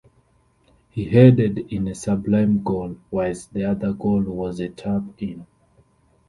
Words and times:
He 0.89 1.09
headed 1.09 1.59
in 1.71 1.87
a 1.87 1.93
sublime 1.93 2.63
goal, 2.63 2.97
whilst 3.11 3.53
the 3.53 3.65
other 3.65 3.93
goal 3.93 4.23
was 4.23 4.59
a 4.59 4.67
tap 4.69 5.03
in. 5.19 5.45